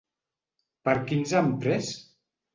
[0.89, 1.93] Per qui ens han pres?